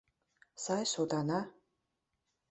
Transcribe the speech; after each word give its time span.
Сай 0.63 0.83
сотана! 0.93 1.39